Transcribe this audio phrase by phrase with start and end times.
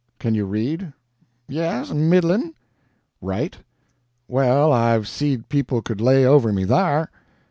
[0.17, 0.93] "Can you read?"
[1.47, 2.55] "Yes middlin'."
[3.21, 3.59] "Write?"
[4.27, 7.11] "Well, I've seed people could lay over me thar."